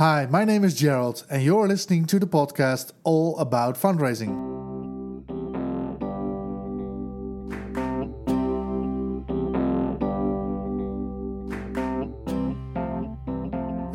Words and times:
Hi, 0.00 0.26
my 0.30 0.46
name 0.46 0.64
is 0.64 0.76
Gerald, 0.76 1.26
and 1.28 1.42
you're 1.42 1.68
listening 1.68 2.06
to 2.06 2.18
the 2.18 2.26
podcast 2.26 2.92
All 3.04 3.38
About 3.38 3.76
Fundraising. 3.76 4.30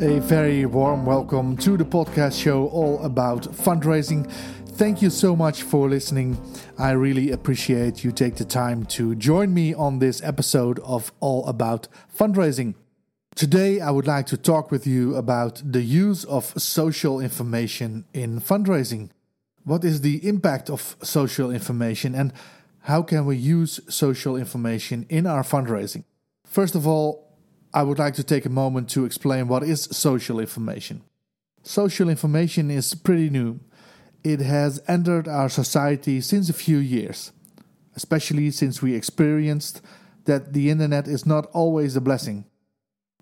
A 0.00 0.20
very 0.20 0.64
warm 0.64 1.04
welcome 1.04 1.56
to 1.56 1.76
the 1.76 1.84
podcast 1.84 2.40
show 2.40 2.68
All 2.68 3.02
About 3.02 3.42
Fundraising. 3.52 4.30
Thank 4.78 5.02
you 5.02 5.10
so 5.10 5.34
much 5.34 5.62
for 5.62 5.88
listening. 5.88 6.38
I 6.78 6.92
really 6.92 7.32
appreciate 7.32 8.04
you 8.04 8.12
take 8.12 8.36
the 8.36 8.44
time 8.44 8.84
to 8.94 9.16
join 9.16 9.52
me 9.52 9.74
on 9.74 9.98
this 9.98 10.22
episode 10.22 10.78
of 10.84 11.10
All 11.18 11.44
About 11.48 11.88
Fundraising. 12.16 12.76
Today, 13.36 13.82
I 13.82 13.90
would 13.90 14.06
like 14.06 14.24
to 14.28 14.38
talk 14.38 14.70
with 14.70 14.86
you 14.86 15.14
about 15.14 15.60
the 15.62 15.82
use 15.82 16.24
of 16.24 16.54
social 16.56 17.20
information 17.20 18.06
in 18.14 18.40
fundraising. 18.40 19.10
What 19.62 19.84
is 19.84 20.00
the 20.00 20.26
impact 20.26 20.70
of 20.70 20.96
social 21.02 21.50
information 21.50 22.14
and 22.14 22.32
how 22.84 23.02
can 23.02 23.26
we 23.26 23.36
use 23.36 23.78
social 23.90 24.36
information 24.36 25.04
in 25.10 25.26
our 25.26 25.42
fundraising? 25.42 26.04
First 26.46 26.74
of 26.74 26.86
all, 26.86 27.36
I 27.74 27.82
would 27.82 27.98
like 27.98 28.14
to 28.14 28.24
take 28.24 28.46
a 28.46 28.48
moment 28.48 28.88
to 28.90 29.04
explain 29.04 29.48
what 29.48 29.62
is 29.62 29.82
social 29.82 30.40
information. 30.40 31.02
Social 31.62 32.08
information 32.08 32.70
is 32.70 32.94
pretty 32.94 33.28
new. 33.28 33.60
It 34.24 34.40
has 34.40 34.80
entered 34.88 35.28
our 35.28 35.50
society 35.50 36.22
since 36.22 36.48
a 36.48 36.54
few 36.54 36.78
years, 36.78 37.32
especially 37.96 38.50
since 38.50 38.80
we 38.80 38.94
experienced 38.94 39.82
that 40.24 40.54
the 40.54 40.70
internet 40.70 41.06
is 41.06 41.26
not 41.26 41.50
always 41.52 41.96
a 41.96 42.00
blessing. 42.00 42.46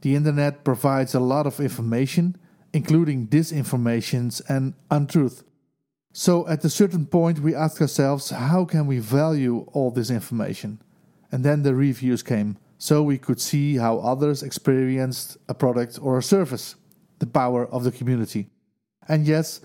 The 0.01 0.15
internet 0.15 0.65
provides 0.65 1.15
a 1.15 1.21
lot 1.21 1.47
of 1.47 1.61
information, 1.61 2.37
including 2.73 3.29
disinformations 3.29 4.43
and 4.48 4.75
untruth. 4.91 5.45
So, 6.12 6.47
at 6.47 6.65
a 6.65 6.70
certain 6.70 7.06
point, 7.06 7.41
we 7.41 7.55
ask 7.55 7.81
ourselves 7.81 8.31
how 8.31 8.64
can 8.64 8.86
we 8.86 8.98
value 8.98 9.67
all 9.73 9.91
this 9.91 10.11
information? 10.11 10.81
And 11.33 11.45
then 11.45 11.62
the 11.62 11.75
reviews 11.75 12.23
came, 12.23 12.59
so 12.78 13.03
we 13.03 13.19
could 13.19 13.41
see 13.41 13.77
how 13.77 13.98
others 13.98 14.42
experienced 14.42 15.39
a 15.48 15.55
product 15.55 15.98
or 16.01 16.19
a 16.19 16.23
service, 16.23 16.77
the 17.19 17.27
power 17.27 17.67
of 17.67 17.83
the 17.83 17.91
community. 17.91 18.51
And 19.08 19.27
yes, 19.27 19.61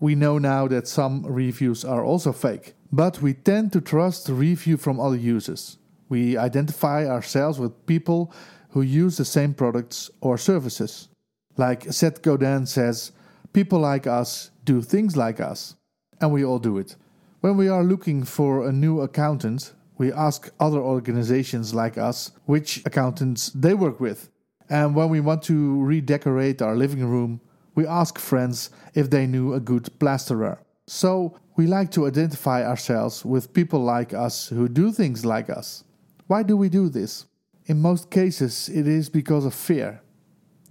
we 0.00 0.14
know 0.14 0.38
now 0.38 0.68
that 0.68 0.88
some 0.88 1.24
reviews 1.24 1.84
are 1.84 2.04
also 2.04 2.32
fake, 2.32 2.74
but 2.92 3.22
we 3.22 3.32
tend 3.32 3.72
to 3.72 3.80
trust 3.80 4.26
the 4.26 4.34
review 4.34 4.76
from 4.76 5.00
other 5.00 5.16
users. 5.16 5.78
We 6.08 6.36
identify 6.36 7.06
ourselves 7.06 7.58
with 7.58 7.86
people 7.86 8.32
who 8.74 8.82
use 8.82 9.16
the 9.16 9.24
same 9.24 9.54
products 9.54 10.10
or 10.20 10.36
services. 10.36 11.08
Like 11.56 11.92
Seth 11.92 12.22
Godin 12.22 12.66
says, 12.66 13.12
people 13.52 13.78
like 13.78 14.08
us 14.08 14.50
do 14.64 14.82
things 14.82 15.16
like 15.16 15.40
us, 15.40 15.76
and 16.20 16.32
we 16.32 16.44
all 16.44 16.58
do 16.58 16.78
it. 16.78 16.96
When 17.40 17.56
we 17.56 17.68
are 17.68 17.84
looking 17.84 18.24
for 18.24 18.66
a 18.66 18.72
new 18.72 19.00
accountant, 19.00 19.72
we 19.96 20.12
ask 20.12 20.50
other 20.58 20.80
organizations 20.80 21.72
like 21.72 21.96
us 21.96 22.32
which 22.46 22.82
accountants 22.84 23.50
they 23.50 23.74
work 23.74 24.00
with. 24.00 24.28
And 24.68 24.96
when 24.96 25.08
we 25.08 25.20
want 25.20 25.44
to 25.44 25.80
redecorate 25.80 26.60
our 26.60 26.74
living 26.74 27.04
room, 27.04 27.40
we 27.76 27.86
ask 27.86 28.18
friends 28.18 28.70
if 28.92 29.08
they 29.08 29.28
knew 29.28 29.54
a 29.54 29.60
good 29.60 29.88
plasterer. 30.00 30.58
So, 30.88 31.38
we 31.54 31.68
like 31.68 31.92
to 31.92 32.08
identify 32.08 32.66
ourselves 32.66 33.24
with 33.24 33.54
people 33.54 33.84
like 33.84 34.12
us 34.12 34.48
who 34.48 34.68
do 34.68 34.90
things 34.90 35.24
like 35.24 35.48
us. 35.48 35.84
Why 36.26 36.42
do 36.42 36.56
we 36.56 36.68
do 36.68 36.88
this? 36.88 37.26
In 37.66 37.80
most 37.80 38.10
cases, 38.10 38.68
it 38.68 38.86
is 38.86 39.08
because 39.08 39.46
of 39.46 39.54
fear. 39.54 40.02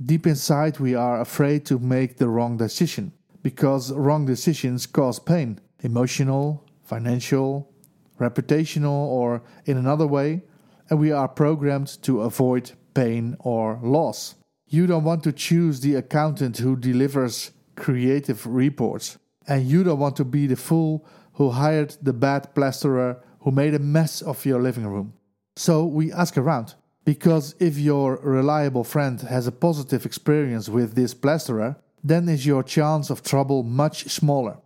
Deep 0.03 0.27
inside, 0.27 0.79
we 0.79 0.93
are 0.93 1.21
afraid 1.21 1.65
to 1.65 1.79
make 1.79 2.17
the 2.17 2.29
wrong 2.29 2.57
decision 2.57 3.13
because 3.41 3.91
wrong 3.91 4.25
decisions 4.25 4.85
cause 4.85 5.19
pain 5.19 5.59
emotional, 5.81 6.63
financial, 6.83 7.69
reputational, 8.19 9.07
or 9.07 9.41
in 9.65 9.75
another 9.75 10.07
way, 10.07 10.43
and 10.89 10.99
we 10.99 11.11
are 11.11 11.27
programmed 11.27 12.01
to 12.03 12.21
avoid 12.21 12.71
pain 12.93 13.35
or 13.39 13.79
loss. 13.81 14.35
You 14.67 14.87
don't 14.87 15.03
want 15.03 15.23
to 15.23 15.33
choose 15.33 15.79
the 15.79 15.95
accountant 15.95 16.59
who 16.59 16.75
delivers 16.75 17.51
creative 17.75 18.45
reports, 18.45 19.17
and 19.47 19.65
you 19.65 19.83
don't 19.83 19.99
want 19.99 20.15
to 20.17 20.25
be 20.25 20.47
the 20.47 20.55
fool 20.55 21.05
who 21.33 21.49
hired 21.49 21.97
the 22.01 22.13
bad 22.13 22.53
plasterer 22.53 23.21
who 23.39 23.51
made 23.51 23.73
a 23.73 23.79
mess 23.79 24.21
of 24.21 24.45
your 24.45 24.61
living 24.61 24.85
room. 24.85 25.13
So 25.55 25.85
we 25.85 26.11
ask 26.11 26.37
around 26.37 26.75
because 27.05 27.55
if 27.59 27.77
your 27.77 28.17
reliable 28.17 28.83
friend 28.83 29.19
has 29.21 29.47
a 29.47 29.51
positive 29.51 30.05
experience 30.05 30.69
with 30.69 30.95
this 30.95 31.13
plasterer, 31.13 31.75
then 32.03 32.29
is 32.29 32.45
your 32.45 32.63
chance 32.63 33.09
of 33.09 33.23
trouble 33.23 33.63
much 33.63 34.05
smaller. 34.05 34.57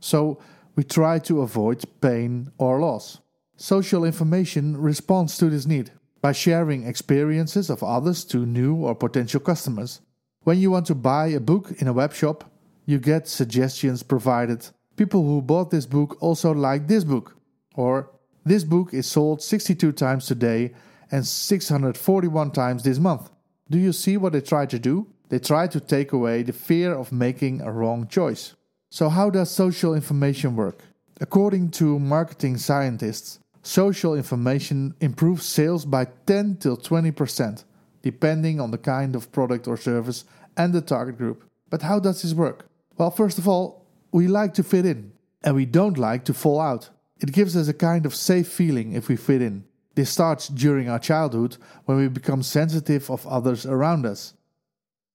So 0.00 0.38
we 0.76 0.84
try 0.84 1.18
to 1.20 1.42
avoid 1.42 1.84
pain 2.00 2.50
or 2.58 2.80
loss. 2.80 3.20
Social 3.56 4.04
information 4.04 4.76
responds 4.76 5.36
to 5.38 5.50
this 5.50 5.66
need 5.66 5.90
by 6.22 6.32
sharing 6.32 6.86
experiences 6.86 7.70
of 7.70 7.82
others 7.82 8.24
to 8.24 8.46
new 8.46 8.74
or 8.76 8.94
potential 8.94 9.40
customers. 9.40 10.00
When 10.42 10.58
you 10.58 10.70
want 10.70 10.86
to 10.86 10.94
buy 10.94 11.28
a 11.28 11.40
book 11.40 11.72
in 11.78 11.88
a 11.88 11.92
web 11.92 12.12
shop, 12.12 12.44
you 12.86 12.98
get 12.98 13.28
suggestions 13.28 14.02
provided. 14.02 14.66
People 14.96 15.22
who 15.24 15.42
bought 15.42 15.70
this 15.70 15.86
book 15.86 16.16
also 16.20 16.52
like 16.52 16.88
this 16.88 17.04
book. 17.04 17.36
Or, 17.74 18.10
this 18.44 18.64
book 18.64 18.94
is 18.94 19.06
sold 19.06 19.42
62 19.42 19.92
times 19.92 20.26
today 20.26 20.72
and 21.10 21.26
641 21.26 22.50
times 22.52 22.82
this 22.82 22.98
month. 22.98 23.30
Do 23.70 23.78
you 23.78 23.92
see 23.92 24.16
what 24.16 24.32
they 24.32 24.40
try 24.40 24.66
to 24.66 24.78
do? 24.78 25.06
They 25.28 25.38
try 25.38 25.68
to 25.68 25.80
take 25.80 26.12
away 26.12 26.42
the 26.42 26.52
fear 26.52 26.92
of 26.92 27.12
making 27.12 27.60
a 27.60 27.70
wrong 27.70 28.08
choice. 28.08 28.54
So, 28.90 29.08
how 29.08 29.30
does 29.30 29.50
social 29.50 29.94
information 29.94 30.56
work? 30.56 30.82
According 31.20 31.70
to 31.72 31.98
marketing 31.98 32.56
scientists, 32.56 33.38
social 33.62 34.14
information 34.14 34.94
improves 35.00 35.44
sales 35.44 35.84
by 35.84 36.06
10 36.26 36.56
till 36.56 36.76
20%, 36.76 37.64
depending 38.02 38.60
on 38.60 38.70
the 38.70 38.78
kind 38.78 39.14
of 39.14 39.30
product 39.30 39.68
or 39.68 39.76
service 39.76 40.24
and 40.56 40.72
the 40.72 40.80
target 40.80 41.18
group. 41.18 41.44
But 41.68 41.82
how 41.82 42.00
does 42.00 42.22
this 42.22 42.34
work? 42.34 42.66
Well, 42.98 43.10
first 43.12 43.38
of 43.38 43.46
all, 43.46 43.86
we 44.12 44.26
like 44.26 44.54
to 44.54 44.64
fit 44.64 44.84
in, 44.84 45.12
and 45.44 45.54
we 45.54 45.66
don't 45.66 45.98
like 45.98 46.24
to 46.24 46.34
fall 46.34 46.60
out. 46.60 46.90
It 47.20 47.32
gives 47.32 47.56
us 47.56 47.68
a 47.68 47.74
kind 47.74 48.06
of 48.06 48.14
safe 48.14 48.48
feeling 48.48 48.94
if 48.94 49.08
we 49.08 49.16
fit 49.16 49.42
in. 49.42 49.64
This 49.94 50.10
starts 50.10 50.48
during 50.48 50.88
our 50.88 50.98
childhood 50.98 51.56
when 51.84 51.98
we 51.98 52.08
become 52.08 52.42
sensitive 52.42 53.10
of 53.10 53.26
others 53.26 53.66
around 53.66 54.06
us. 54.06 54.34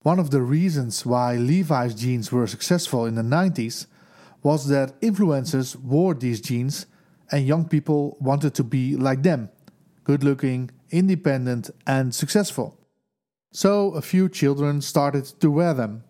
One 0.01 0.19
of 0.19 0.29
the 0.31 0.41
reasons 0.41 1.05
why 1.05 1.35
Levi's 1.35 1.95
jeans 1.95 2.31
were 2.31 2.47
successful 2.47 3.05
in 3.05 3.15
the 3.15 3.23
90s 3.23 3.87
was 4.43 4.67
that 4.67 4.99
influencers 5.01 5.75
wore 5.75 6.13
these 6.13 6.41
jeans 6.41 6.85
and 7.31 7.47
young 7.47 7.67
people 7.67 8.17
wanted 8.19 8.53
to 8.55 8.63
be 8.63 8.95
like 8.95 9.23
them 9.23 9.49
good 10.03 10.23
looking, 10.23 10.69
independent, 10.91 11.71
and 11.87 12.13
successful. 12.13 12.79
So 13.51 13.91
a 13.95 14.01
few 14.01 14.29
children 14.29 14.81
started 14.81 15.25
to 15.39 15.49
wear 15.49 15.73
them. 15.73 16.03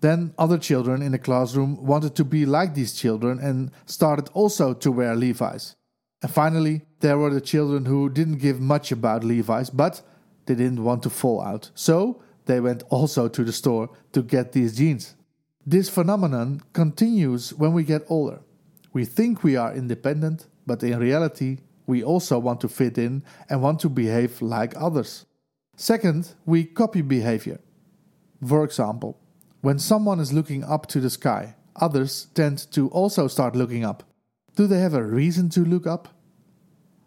Then 0.00 0.32
other 0.38 0.56
children 0.56 1.02
in 1.02 1.12
the 1.12 1.18
classroom 1.18 1.84
wanted 1.84 2.16
to 2.16 2.24
be 2.24 2.46
like 2.46 2.74
these 2.74 2.94
children 2.94 3.38
and 3.38 3.70
started 3.84 4.30
also 4.32 4.72
to 4.72 4.90
wear 4.90 5.14
Levi's. 5.14 5.76
And 6.22 6.30
finally, 6.30 6.82
there 7.00 7.18
were 7.18 7.34
the 7.34 7.40
children 7.40 7.84
who 7.84 8.08
didn't 8.08 8.38
give 8.38 8.60
much 8.60 8.92
about 8.92 9.24
Levi's, 9.24 9.70
but 9.70 10.02
they 10.46 10.54
didn't 10.54 10.84
want 10.84 11.02
to 11.02 11.10
fall 11.10 11.42
out. 11.42 11.70
So 11.74 12.22
they 12.46 12.60
went 12.60 12.84
also 12.90 13.28
to 13.28 13.44
the 13.44 13.52
store 13.52 13.90
to 14.12 14.22
get 14.22 14.52
these 14.52 14.76
jeans. 14.76 15.16
This 15.66 15.88
phenomenon 15.88 16.62
continues 16.72 17.52
when 17.54 17.72
we 17.72 17.84
get 17.84 18.02
older. 18.08 18.40
We 18.92 19.04
think 19.04 19.42
we 19.42 19.56
are 19.56 19.74
independent, 19.74 20.46
but 20.66 20.82
in 20.82 20.98
reality, 20.98 21.58
we 21.86 22.02
also 22.02 22.38
want 22.38 22.60
to 22.60 22.68
fit 22.68 22.98
in 22.98 23.22
and 23.48 23.62
want 23.62 23.80
to 23.80 23.88
behave 23.88 24.40
like 24.40 24.74
others. 24.76 25.26
Second, 25.76 26.34
we 26.46 26.64
copy 26.64 27.02
behavior. 27.02 27.60
For 28.46 28.64
example, 28.64 29.18
when 29.60 29.78
someone 29.78 30.20
is 30.20 30.32
looking 30.32 30.64
up 30.64 30.86
to 30.88 31.00
the 31.00 31.10
sky, 31.10 31.54
others 31.76 32.28
tend 32.34 32.70
to 32.72 32.88
also 32.88 33.28
start 33.28 33.56
looking 33.56 33.84
up. 33.84 34.02
Do 34.54 34.66
they 34.66 34.80
have 34.80 34.94
a 34.94 35.02
reason 35.02 35.48
to 35.50 35.60
look 35.60 35.86
up? 35.86 36.08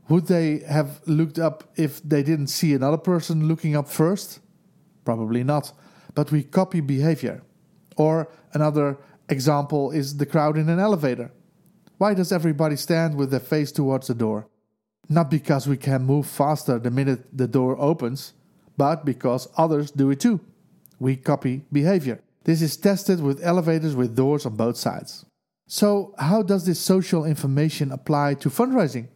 Would 0.10 0.28
they 0.28 0.60
have 0.60 1.02
looked 1.08 1.40
up 1.40 1.64
if 1.76 2.02
they 2.04 2.24
didn't 2.24 2.48
see 2.48 2.74
another 2.74 2.98
person 2.98 3.48
looking 3.48 3.76
up 3.76 3.88
first? 3.88 4.40
Probably 5.04 5.44
not. 5.44 5.72
But 6.14 6.32
we 6.32 6.44
copy 6.44 6.80
behavior. 6.80 7.42
Or 7.98 8.30
another 8.54 8.98
example 9.30 9.92
is 9.92 10.18
the 10.18 10.26
crowd 10.26 10.58
in 10.58 10.70
an 10.70 10.80
elevator. 10.80 11.32
Why 11.98 12.14
does 12.14 12.32
everybody 12.32 12.76
stand 12.76 13.16
with 13.16 13.32
their 13.32 13.40
face 13.40 13.72
towards 13.72 14.08
the 14.08 14.16
door? 14.16 14.48
Not 15.08 15.30
because 15.30 15.68
we 15.68 15.78
can 15.78 16.04
move 16.04 16.28
faster 16.28 16.80
the 16.80 16.92
minute 16.92 17.26
the 17.32 17.48
door 17.48 17.80
opens, 17.80 18.34
but 18.78 19.06
because 19.06 19.48
others 19.58 19.92
do 19.92 20.10
it 20.10 20.20
too. 20.20 20.40
We 21.00 21.16
copy 21.16 21.64
behavior. 21.72 22.22
This 22.44 22.62
is 22.62 22.78
tested 22.78 23.22
with 23.22 23.44
elevators 23.44 23.96
with 23.96 24.16
doors 24.16 24.46
on 24.46 24.56
both 24.56 24.78
sides. 24.78 25.26
So, 25.68 26.14
how 26.20 26.44
does 26.44 26.66
this 26.66 26.80
social 26.80 27.26
information 27.26 27.92
apply 27.92 28.36
to 28.36 28.50
fundraising? 28.50 29.08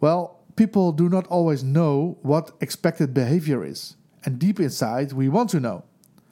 Well, 0.00 0.42
people 0.56 0.92
do 0.92 1.08
not 1.08 1.26
always 1.26 1.62
know 1.62 2.18
what 2.22 2.52
expected 2.60 3.12
behavior 3.12 3.62
is, 3.62 3.96
and 4.24 4.38
deep 4.38 4.58
inside, 4.58 5.12
we 5.12 5.28
want 5.28 5.50
to 5.50 5.60
know. 5.60 5.84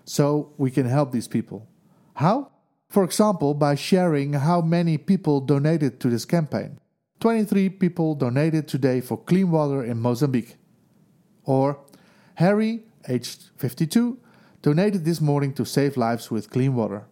So, 0.05 0.55
we 0.56 0.70
can 0.70 0.87
help 0.87 1.12
these 1.12 1.28
people. 1.28 1.69
How? 2.14 2.52
For 2.88 3.05
example, 3.05 3.52
by 3.52 3.75
sharing 3.75 4.32
how 4.32 4.62
many 4.62 4.96
people 4.96 5.40
donated 5.40 6.00
to 6.00 6.08
this 6.08 6.25
campaign. 6.25 6.78
23 7.20 7.69
people 7.70 8.14
donated 8.14 8.69
today 8.69 9.00
for 9.00 9.19
clean 9.19 9.50
water 9.50 9.84
in 9.84 10.00
Mozambique. 10.00 10.56
Or 11.44 11.81
Harry, 12.37 12.84
aged 13.08 13.50
52, 13.56 14.19
donated 14.62 15.05
this 15.05 15.20
morning 15.20 15.52
to 15.55 15.67
save 15.67 15.96
lives 15.96 16.31
with 16.31 16.50
clean 16.50 16.75
water. 16.75 17.05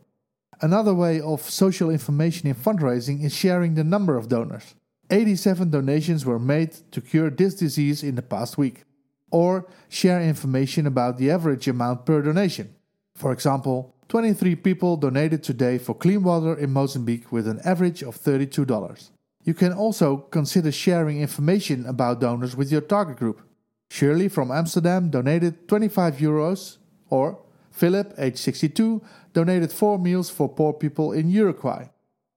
Another 0.64 0.94
way 0.94 1.20
of 1.20 1.42
social 1.42 1.90
information 1.90 2.48
in 2.48 2.54
fundraising 2.54 3.22
is 3.22 3.34
sharing 3.34 3.74
the 3.74 3.84
number 3.84 4.16
of 4.16 4.30
donors. 4.30 4.74
87 5.10 5.68
donations 5.68 6.24
were 6.24 6.38
made 6.38 6.72
to 6.90 7.02
cure 7.02 7.28
this 7.28 7.54
disease 7.54 8.02
in 8.02 8.14
the 8.14 8.22
past 8.22 8.56
week. 8.56 8.84
Or 9.30 9.66
share 9.90 10.22
information 10.22 10.86
about 10.86 11.18
the 11.18 11.30
average 11.30 11.68
amount 11.68 12.06
per 12.06 12.22
donation. 12.22 12.74
For 13.14 13.30
example, 13.30 13.94
23 14.08 14.56
people 14.56 14.96
donated 14.96 15.42
today 15.42 15.76
for 15.76 15.94
clean 15.94 16.22
water 16.22 16.54
in 16.54 16.72
Mozambique 16.72 17.30
with 17.30 17.46
an 17.46 17.60
average 17.62 18.02
of 18.02 18.16
$32. 18.16 19.10
You 19.42 19.52
can 19.52 19.74
also 19.74 20.16
consider 20.16 20.72
sharing 20.72 21.20
information 21.20 21.84
about 21.84 22.22
donors 22.22 22.56
with 22.56 22.72
your 22.72 22.80
target 22.80 23.18
group. 23.18 23.42
Shirley 23.90 24.28
from 24.30 24.50
Amsterdam 24.50 25.10
donated 25.10 25.68
25 25.68 26.16
euros, 26.16 26.78
or 27.10 27.43
Philip, 27.74 28.14
age 28.18 28.38
62, 28.38 29.02
donated 29.32 29.72
4 29.72 29.98
meals 29.98 30.30
for 30.30 30.48
poor 30.48 30.72
people 30.72 31.10
in 31.10 31.28
Uruguay. 31.28 31.88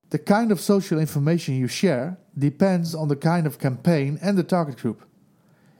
The 0.09 0.17
kind 0.17 0.51
of 0.51 0.59
social 0.59 0.97
information 0.99 1.55
you 1.55 1.67
share 1.67 2.17
depends 2.35 2.95
on 2.95 3.07
the 3.07 3.15
kind 3.15 3.45
of 3.45 3.59
campaign 3.59 4.17
and 4.19 4.35
the 4.35 4.43
target 4.43 4.77
group. 4.77 5.03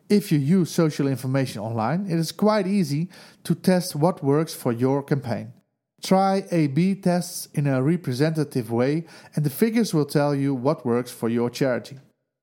If 0.10 0.32
you 0.32 0.38
use 0.38 0.70
social 0.70 1.08
information 1.08 1.60
online, 1.60 2.06
it 2.06 2.20
is 2.20 2.32
quite 2.32 2.68
easy 2.68 3.10
to 3.46 3.56
test 3.56 3.96
what 3.96 4.24
works 4.24 4.54
for 4.54 4.72
your 4.72 5.02
campaign. 5.02 5.54
Try 6.04 6.46
A 6.52 6.68
B 6.68 6.94
tests 6.94 7.48
in 7.56 7.66
a 7.66 7.82
representative 7.82 8.72
way, 8.72 9.06
and 9.36 9.44
the 9.44 9.50
figures 9.50 9.92
will 9.92 10.06
tell 10.06 10.36
you 10.36 10.54
what 10.54 10.86
works 10.86 11.10
for 11.10 11.30
your 11.30 11.50
charity. 11.50 11.98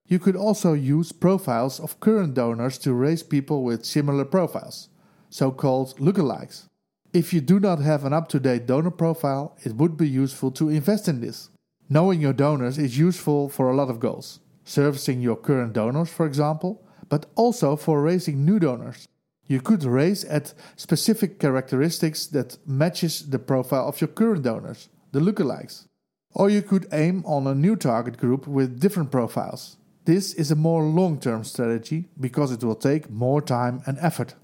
You 0.09 0.19
could 0.19 0.35
also 0.35 0.73
use 0.73 1.13
profiles 1.13 1.79
of 1.79 2.01
current 2.01 2.35
donors 2.35 2.77
to 2.79 2.93
raise 2.93 3.23
people 3.23 3.63
with 3.63 3.87
similar 3.87 4.25
profiles, 4.25 4.89
so 5.31 5.53
called 5.53 5.97
lookalikes. 5.99 6.69
If 7.15 7.33
you 7.33 7.41
do 7.41 7.61
not 7.61 7.79
have 7.79 8.05
an 8.05 8.13
up 8.13 8.29
to 8.31 8.41
date 8.41 8.67
donor 8.67 8.91
profile, 8.91 9.57
it 9.63 9.77
would 9.77 9.97
be 9.97 10.09
useful 10.09 10.51
to 10.51 10.69
invest 10.69 11.07
in 11.07 11.21
this. 11.21 11.49
Knowing 11.89 12.21
your 12.21 12.33
donors 12.33 12.77
is 12.77 12.99
useful 12.99 13.49
for 13.49 13.71
a 13.71 13.77
lot 13.77 13.89
of 13.89 14.01
goals 14.01 14.41
servicing 14.65 15.21
your 15.21 15.37
current 15.37 15.75
donors, 15.75 16.11
for 16.11 16.27
example, 16.27 16.83
but 17.11 17.27
also 17.35 17.77
for 17.77 18.01
raising 18.01 18.45
new 18.45 18.59
donors. 18.59 19.07
You 19.47 19.61
could 19.61 19.85
raise 19.85 20.25
at 20.25 20.55
specific 20.75 21.39
characteristics 21.39 22.27
that 22.29 22.57
matches 22.67 23.29
the 23.29 23.39
profile 23.39 23.87
of 23.87 24.01
your 24.01 24.09
current 24.09 24.43
donors, 24.43 24.89
the 25.13 25.21
lookalikes. 25.21 25.85
Or 26.33 26.49
you 26.49 26.63
could 26.63 26.89
aim 26.93 27.23
on 27.27 27.47
a 27.47 27.55
new 27.55 27.77
target 27.77 28.17
group 28.17 28.47
with 28.47 28.81
different 28.81 29.11
profiles. 29.11 29.77
This 30.07 30.33
is 30.33 30.51
a 30.51 30.57
more 30.57 30.83
long-term 30.83 31.45
strategy 31.45 32.09
because 32.19 32.51
it 32.51 32.65
will 32.65 32.75
take 32.75 33.11
more 33.11 33.43
time 33.43 33.83
and 33.87 33.99
effort. 34.01 34.35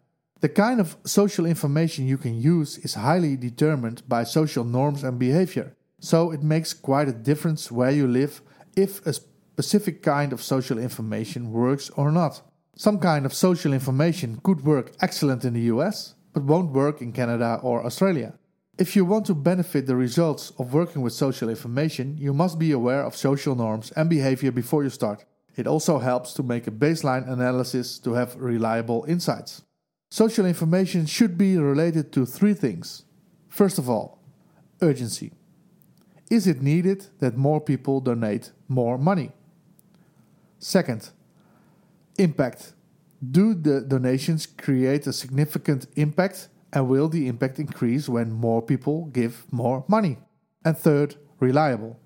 The 0.41 0.49
kind 0.49 0.81
of 0.81 0.97
social 1.05 1.45
information 1.45 2.07
you 2.07 2.17
can 2.17 2.41
use 2.41 2.79
is 2.79 2.95
highly 2.95 3.37
determined 3.37 4.03
by 4.09 4.25
social 4.25 4.65
norms 4.65 5.05
and 5.05 5.19
behavior, 5.19 5.77
so 5.99 6.31
it 6.31 6.43
makes 6.43 6.73
quite 6.73 7.09
a 7.09 7.13
difference 7.13 7.71
where 7.71 7.91
you 7.91 8.07
live 8.07 8.41
if 8.75 9.05
a 9.07 9.13
specific 9.13 10.03
kind 10.03 10.33
of 10.33 10.43
social 10.43 10.79
information 10.79 11.53
works 11.53 11.91
or 11.91 12.11
not. 12.11 12.41
Some 12.75 12.99
kind 12.99 13.27
of 13.27 13.35
social 13.35 13.75
information 13.75 14.41
could 14.43 14.65
work 14.65 14.93
excellent 15.03 15.45
in 15.45 15.53
the 15.53 15.69
US, 15.73 16.15
but 16.33 16.45
won't 16.45 16.73
work 16.73 17.03
in 17.03 17.13
Canada 17.13 17.61
or 17.63 17.85
Australia. 17.85 18.33
If 18.79 18.97
you 18.97 19.05
want 19.05 19.27
to 19.27 19.35
benefit 19.35 19.87
the 19.87 19.97
results 19.97 20.55
of 20.59 20.73
working 20.73 21.03
with 21.03 21.13
social 21.13 21.51
information, 21.51 22.17
you 22.17 22.33
must 22.33 22.59
be 22.59 22.73
aware 22.73 23.03
of 23.05 23.15
social 23.15 23.55
norms 23.55 23.91
and 23.91 24.09
behavior 24.09 24.53
before 24.53 24.85
you 24.85 24.89
start. 24.89 25.27
It 25.55 25.67
also 25.67 25.99
helps 25.99 26.33
to 26.35 26.43
make 26.43 26.67
a 26.67 26.71
baseline 26.71 27.31
analysis 27.31 27.99
to 27.99 28.15
have 28.15 28.37
reliable 28.37 29.05
insights. 29.07 29.61
Social 30.13 30.45
information 30.45 31.07
should 31.07 31.39
be 31.39 31.57
related 31.57 32.13
to 32.13 32.27
three 32.27 32.53
things. 32.53 33.05
First 33.49 33.79
of 33.79 33.89
all, 33.89 34.19
urgency. 34.83 35.33
Is 36.29 36.49
it 36.49 36.61
needed 36.61 37.07
that 37.21 37.37
more 37.37 37.61
people 37.61 38.01
donate 38.01 38.51
more 38.67 38.99
money? 38.99 39.31
Second, 40.59 41.11
impact. 42.19 42.73
Do 43.31 43.55
the 43.55 43.83
donations 43.83 44.47
create 44.47 45.07
a 45.07 45.13
significant 45.13 45.87
impact 45.95 46.49
and 46.73 46.89
will 46.89 47.09
the 47.09 47.29
impact 47.29 47.61
increase 47.61 48.09
when 48.09 48.33
more 48.33 48.63
people 48.63 49.07
give 49.07 49.47
more 49.53 49.85
money? 49.87 50.19
And 50.65 50.77
third, 50.77 51.17
reliable. 51.39 52.01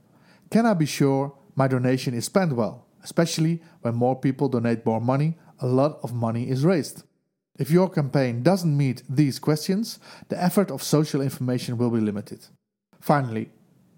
Can 0.51 0.67
I 0.67 0.75
be 0.75 0.87
sure 0.87 1.35
my 1.55 1.69
donation 1.69 2.13
is 2.13 2.27
spent 2.27 2.53
well, 2.53 2.87
especially 3.03 3.63
when 3.81 3.95
more 3.95 4.19
people 4.19 4.49
donate 4.49 4.85
more 4.85 5.01
money, 5.01 5.39
a 5.61 5.67
lot 5.67 6.01
of 6.03 6.13
money 6.13 6.51
is 6.51 6.65
raised? 6.65 7.03
If 7.59 7.71
your 7.71 7.89
campaign 7.89 8.43
doesn't 8.43 8.77
meet 8.77 9.03
these 9.09 9.39
questions, 9.39 10.01
the 10.29 10.43
effort 10.43 10.71
of 10.71 10.83
social 10.83 11.21
information 11.21 11.79
will 11.79 11.91
be 11.91 12.01
limited. 12.01 12.47
Finally, 13.01 13.51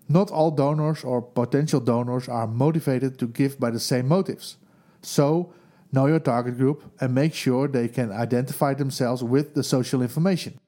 not 0.09 0.31
all 0.31 0.51
donors 0.51 1.03
or 1.03 1.23
potential 1.23 1.81
donors 1.81 2.29
are 2.29 2.47
motivated 2.47 3.19
to 3.19 3.27
give 3.27 3.59
by 3.59 3.71
the 3.71 3.81
same 3.81 4.07
motives. 4.07 4.57
So, 5.03 5.53
know 5.91 6.07
your 6.07 6.21
target 6.21 6.59
group 6.59 6.83
and 7.01 7.15
make 7.15 7.35
sure 7.35 7.67
they 7.67 7.89
can 7.89 8.13
identify 8.13 8.75
themselves 8.75 9.23
with 9.23 9.55
the 9.55 9.63
social 9.63 10.03
information. 10.03 10.59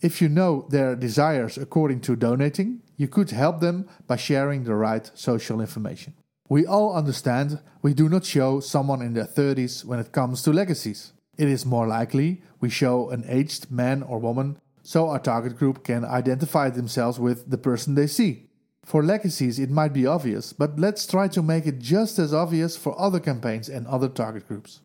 If 0.00 0.20
you 0.20 0.28
know 0.28 0.66
their 0.70 0.96
desires 0.96 1.58
according 1.58 2.00
to 2.02 2.16
donating, 2.16 2.82
you 2.96 3.08
could 3.08 3.30
help 3.30 3.60
them 3.60 3.88
by 4.06 4.16
sharing 4.16 4.64
the 4.64 4.74
right 4.74 5.08
social 5.14 5.60
information. 5.60 6.14
We 6.48 6.66
all 6.66 6.96
understand 6.96 7.60
we 7.82 7.94
do 7.94 8.08
not 8.08 8.24
show 8.24 8.60
someone 8.60 9.02
in 9.02 9.14
their 9.14 9.26
30s 9.26 9.84
when 9.84 10.00
it 10.00 10.12
comes 10.12 10.42
to 10.42 10.52
legacies. 10.52 11.12
It 11.38 11.48
is 11.48 11.64
more 11.64 11.86
likely 11.86 12.42
we 12.60 12.68
show 12.68 13.10
an 13.10 13.24
aged 13.26 13.70
man 13.70 14.02
or 14.02 14.18
woman 14.18 14.58
so 14.82 15.08
our 15.08 15.18
target 15.18 15.56
group 15.56 15.84
can 15.84 16.04
identify 16.04 16.68
themselves 16.68 17.18
with 17.18 17.50
the 17.50 17.58
person 17.58 17.94
they 17.94 18.06
see. 18.06 18.48
For 18.84 19.02
legacies, 19.02 19.58
it 19.58 19.70
might 19.70 19.92
be 19.92 20.06
obvious, 20.06 20.52
but 20.52 20.78
let's 20.78 21.06
try 21.06 21.28
to 21.28 21.42
make 21.42 21.66
it 21.66 21.78
just 21.78 22.18
as 22.18 22.34
obvious 22.34 22.76
for 22.76 23.00
other 23.00 23.20
campaigns 23.20 23.68
and 23.68 23.86
other 23.86 24.08
target 24.08 24.48
groups. 24.48 24.80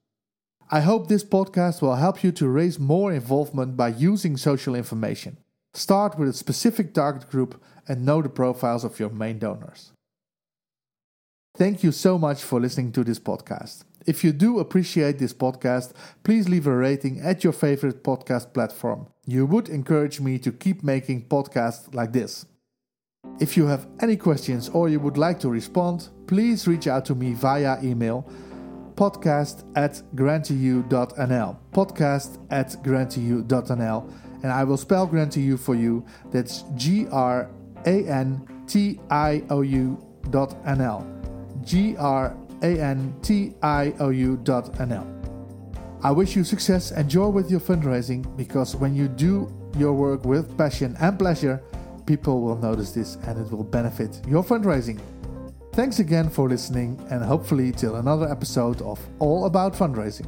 I 0.70 0.82
hope 0.82 1.08
this 1.08 1.24
podcast 1.24 1.82
will 1.82 1.96
help 1.96 2.24
you 2.24 2.32
to 2.34 2.48
raise 2.48 2.78
more 2.78 3.12
involvement 3.12 3.76
by 3.76 3.88
using 3.88 4.38
social 4.38 4.76
information. 4.76 5.38
Start 5.74 6.20
with 6.20 6.30
a 6.30 6.34
specific 6.34 6.94
target 6.94 7.30
group 7.30 7.62
and 7.88 8.06
know 8.06 8.22
the 8.22 8.30
profiles 8.30 8.84
of 8.84 9.00
your 9.00 9.10
main 9.10 9.40
donors. 9.40 9.92
Thank 11.56 11.84
you 11.84 11.92
so 11.92 12.20
much 12.20 12.44
for 12.44 12.60
listening 12.60 12.92
to 12.92 13.04
this 13.04 13.20
podcast. 13.20 13.84
If 14.08 14.24
you 14.24 14.32
do 14.32 14.60
appreciate 14.60 15.20
this 15.20 15.34
podcast, 15.34 15.92
please 16.24 16.48
leave 16.48 16.66
a 16.66 16.76
rating 16.76 17.20
at 17.20 17.44
your 17.44 17.52
favorite 17.52 18.06
podcast 18.06 18.54
platform. 18.54 19.08
You 19.26 19.46
would 19.46 19.68
encourage 19.68 20.22
me 20.22 20.40
to 20.40 20.52
keep 20.54 20.82
making 20.82 21.26
podcasts 21.28 21.94
like 21.94 22.14
this. 22.14 22.46
If 23.42 23.58
you 23.58 23.68
have 23.68 23.86
any 24.00 24.16
questions 24.16 24.70
or 24.70 24.88
you 24.88 25.02
would 25.02 25.18
like 25.18 25.42
to 25.42 25.50
respond, 25.50 26.08
please 26.26 26.68
reach 26.70 26.88
out 26.88 27.04
to 27.06 27.16
me 27.16 27.34
via 27.34 27.84
email 27.84 28.26
podcast 28.96 29.64
at 29.76 30.02
grantiou.nl. 30.16 31.58
Podcast 31.74 32.40
at 32.50 32.70
grantiou.nl. 32.84 34.14
And 34.42 34.52
I 34.52 34.64
will 34.64 34.78
spell 34.78 35.08
grantiou 35.08 35.60
for 35.60 35.76
you. 35.76 36.06
That's 36.32 36.64
G 36.76 37.08
R 37.12 37.50
A 37.86 38.08
N 38.08 38.48
T 38.68 39.00
I 39.10 39.44
O 39.50 39.62
U 39.62 39.98
dot 40.30 40.56
N 40.66 40.82
L. 40.82 41.06
G 41.64 41.96
R 41.98 42.36
a-N-T-I-O-U.nl. 42.62 43.58
I 46.04 46.12
wish 46.12 46.36
you 46.36 46.44
success 46.44 46.92
and 46.92 47.10
joy 47.10 47.30
with 47.30 47.50
your 47.50 47.60
fundraising 47.60 48.38
because 48.38 48.76
when 48.76 48.94
you 48.94 49.08
do 49.08 49.52
your 49.78 49.94
work 49.94 50.26
with 50.26 50.58
passion 50.58 50.96
and 51.00 51.18
pleasure, 51.18 51.62
people 52.06 52.42
will 52.42 52.58
notice 52.58 52.92
this 52.92 53.16
and 53.28 53.40
it 53.40 53.52
will 53.52 53.64
benefit 53.64 54.22
your 54.28 54.44
fundraising. 54.44 55.00
Thanks 55.74 56.00
again 56.00 56.30
for 56.30 56.48
listening 56.50 57.04
and 57.12 57.24
hopefully 57.24 57.72
till 57.72 57.98
another 57.98 58.28
episode 58.30 58.82
of 58.82 59.00
All 59.20 59.46
About 59.46 59.74
Fundraising. 59.74 60.28